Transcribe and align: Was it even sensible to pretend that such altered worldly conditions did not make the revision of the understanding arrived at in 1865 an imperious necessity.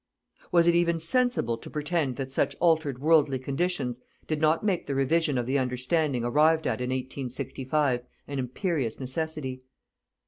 Was 0.51 0.65
it 0.65 0.73
even 0.73 0.97
sensible 0.99 1.59
to 1.59 1.69
pretend 1.69 2.15
that 2.15 2.31
such 2.31 2.55
altered 2.59 2.97
worldly 2.97 3.37
conditions 3.37 3.99
did 4.25 4.41
not 4.41 4.63
make 4.63 4.87
the 4.87 4.95
revision 4.95 5.37
of 5.37 5.45
the 5.45 5.59
understanding 5.59 6.25
arrived 6.25 6.65
at 6.65 6.81
in 6.81 6.89
1865 6.89 8.01
an 8.27 8.39
imperious 8.39 8.99
necessity. 8.99 9.61